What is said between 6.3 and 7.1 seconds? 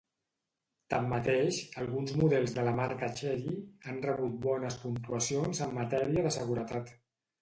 de seguretat.